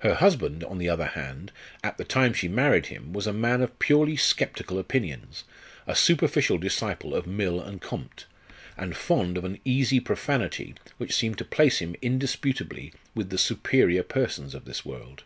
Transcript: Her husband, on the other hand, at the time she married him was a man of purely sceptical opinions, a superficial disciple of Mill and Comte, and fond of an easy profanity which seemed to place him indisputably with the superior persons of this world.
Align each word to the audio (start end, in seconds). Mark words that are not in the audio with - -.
Her 0.00 0.12
husband, 0.16 0.62
on 0.62 0.76
the 0.76 0.90
other 0.90 1.06
hand, 1.06 1.50
at 1.82 1.96
the 1.96 2.04
time 2.04 2.34
she 2.34 2.48
married 2.48 2.88
him 2.88 3.14
was 3.14 3.26
a 3.26 3.32
man 3.32 3.62
of 3.62 3.78
purely 3.78 4.14
sceptical 4.14 4.78
opinions, 4.78 5.44
a 5.86 5.96
superficial 5.96 6.58
disciple 6.58 7.14
of 7.14 7.26
Mill 7.26 7.62
and 7.62 7.80
Comte, 7.80 8.26
and 8.76 8.94
fond 8.94 9.38
of 9.38 9.44
an 9.46 9.58
easy 9.64 10.00
profanity 10.00 10.74
which 10.98 11.16
seemed 11.16 11.38
to 11.38 11.46
place 11.46 11.78
him 11.78 11.96
indisputably 12.02 12.92
with 13.14 13.30
the 13.30 13.38
superior 13.38 14.02
persons 14.02 14.54
of 14.54 14.66
this 14.66 14.84
world. 14.84 15.24